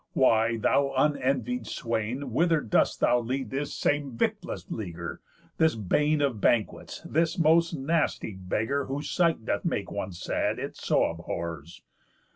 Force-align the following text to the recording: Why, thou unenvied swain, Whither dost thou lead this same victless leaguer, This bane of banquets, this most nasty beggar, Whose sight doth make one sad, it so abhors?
Why, 0.13 0.57
thou 0.57 0.95
unenvied 0.97 1.67
swain, 1.67 2.31
Whither 2.33 2.59
dost 2.61 2.99
thou 3.01 3.19
lead 3.19 3.51
this 3.51 3.71
same 3.77 4.17
victless 4.17 4.65
leaguer, 4.71 5.21
This 5.59 5.75
bane 5.75 6.21
of 6.23 6.41
banquets, 6.41 7.01
this 7.05 7.37
most 7.37 7.75
nasty 7.75 8.33
beggar, 8.33 8.85
Whose 8.85 9.11
sight 9.11 9.45
doth 9.45 9.63
make 9.63 9.91
one 9.91 10.11
sad, 10.13 10.57
it 10.57 10.75
so 10.75 11.03
abhors? 11.03 11.83